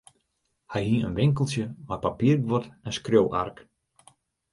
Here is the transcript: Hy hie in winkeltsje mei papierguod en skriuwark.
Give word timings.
Hy 0.71 0.81
hie 0.87 1.03
in 1.07 1.15
winkeltsje 1.19 1.65
mei 1.87 1.99
papierguod 2.05 2.65
en 2.87 2.97
skriuwark. 2.99 3.57